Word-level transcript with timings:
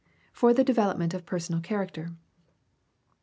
For 0.33 0.51
the 0.51 0.63
development 0.63 1.13
of 1.13 1.27
personal 1.27 1.61
character. 1.61 2.15